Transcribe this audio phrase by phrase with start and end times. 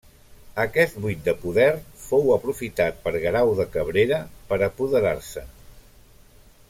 [0.61, 1.67] Aquest buit de poder
[2.05, 4.19] fou aprofitat per Guerau de Cabrera
[4.51, 5.55] per apoderar-se'n.